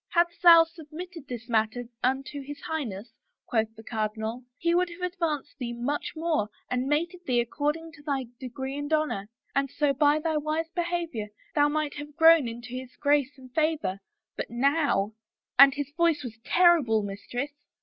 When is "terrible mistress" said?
16.43-17.51